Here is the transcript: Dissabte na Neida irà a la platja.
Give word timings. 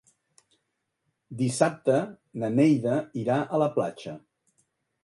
Dissabte 1.41 1.99
na 2.45 2.51
Neida 2.57 2.97
irà 3.27 3.39
a 3.59 3.65
la 3.67 3.71
platja. 3.79 4.21